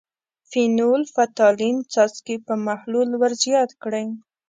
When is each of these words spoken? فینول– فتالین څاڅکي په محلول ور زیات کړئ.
فینول– 0.49 1.01
فتالین 1.15 1.77
څاڅکي 1.91 2.35
په 2.45 2.53
محلول 2.67 3.09
ور 3.19 3.33
زیات 3.43 3.71
کړئ. 3.83 4.05